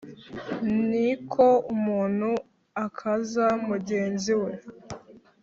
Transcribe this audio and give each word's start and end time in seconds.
ni 0.89 1.07
ko 1.31 1.47
umuntu 1.73 2.29
akaza 2.85 3.47
mugenzi 3.67 4.33
we 4.41 4.51